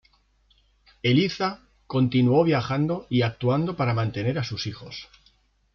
[1.03, 5.07] Eliza continuó viajando y actuando para mantener a sus hijos.